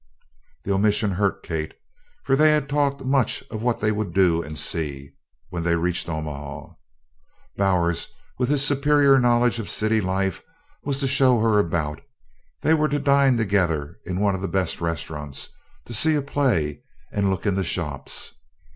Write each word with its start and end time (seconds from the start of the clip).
The 0.63 0.71
omission 0.73 1.11
hurt 1.11 1.43
Kate, 1.43 1.75
for 2.23 2.35
they 2.35 2.49
had 2.49 2.67
talked 2.67 3.05
much 3.05 3.43
of 3.51 3.61
what 3.61 3.81
they 3.81 3.91
would 3.91 4.15
do 4.15 4.41
and 4.41 4.57
see 4.57 5.11
when 5.49 5.61
they 5.61 5.75
reached 5.75 6.09
Omaha. 6.09 6.73
Bowers, 7.55 8.07
with 8.39 8.49
his 8.49 8.65
superior 8.65 9.19
knowledge 9.19 9.59
of 9.59 9.69
city 9.69 10.01
life, 10.01 10.41
was 10.83 10.97
to 11.01 11.07
show 11.07 11.39
her 11.41 11.59
about; 11.59 12.01
they 12.61 12.73
were 12.73 12.89
to 12.89 12.97
dine 12.97 13.37
together 13.37 13.99
in 14.03 14.19
one 14.19 14.33
of 14.33 14.41
the 14.41 14.47
best 14.47 14.81
restaurants, 14.81 15.49
to 15.85 15.93
see 15.93 16.15
a 16.15 16.23
play 16.23 16.81
and 17.11 17.29
look 17.29 17.45
in 17.45 17.53
the 17.53 17.63
shops. 17.63 18.33